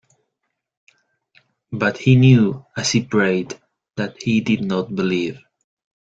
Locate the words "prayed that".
3.05-4.23